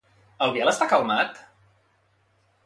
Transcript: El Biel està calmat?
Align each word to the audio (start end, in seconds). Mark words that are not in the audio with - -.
El 0.45 0.53
Biel 0.55 0.71
està 0.71 0.87
calmat? 0.93 1.37